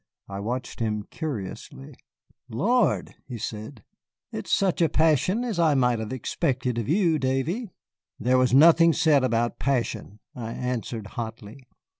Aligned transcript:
I 0.27 0.39
watched 0.39 0.79
him 0.79 1.03
curiously. 1.11 1.93
"Lord," 2.49 3.13
he 3.27 3.37
said, 3.37 3.83
"it 4.31 4.47
is 4.47 4.51
such 4.51 4.81
a 4.81 4.89
passion 4.89 5.43
as 5.43 5.59
I 5.59 5.75
might 5.75 5.99
have 5.99 6.09
suspected 6.09 6.79
of 6.79 6.89
you, 6.89 7.19
Davy." 7.19 7.69
"There 8.19 8.39
was 8.39 8.51
nothing 8.51 8.93
said 8.93 9.23
about 9.23 9.59
passion," 9.59 10.17
I 10.35 10.53
answered 10.53 11.05
hotly. 11.05 11.67